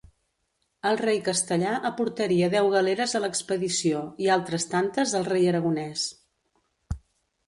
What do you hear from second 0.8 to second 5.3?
El rei castellà aportaria deu galeres a l'expedició i altres tantes el